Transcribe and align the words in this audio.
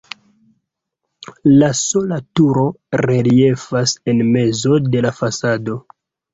La 1.57 1.69
sola 1.81 2.17
turo 2.41 2.65
reliefas 3.09 3.95
en 4.15 4.27
mezo 4.33 4.83
de 4.91 5.07
la 5.11 5.15
fasado. 5.23 5.81